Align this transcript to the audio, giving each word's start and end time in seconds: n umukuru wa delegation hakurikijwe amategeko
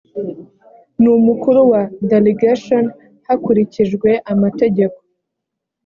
n 1.01 1.03
umukuru 1.17 1.59
wa 1.71 1.81
delegation 2.11 2.83
hakurikijwe 3.27 4.09
amategeko 4.33 4.99